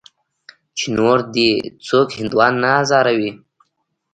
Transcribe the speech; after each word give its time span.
چې 0.77 0.85
نور 0.97 1.17
دې 1.35 1.49
څوک 1.87 2.07
هندوان 2.19 2.53
نه 2.61 2.69
ازاروي. 2.81 3.31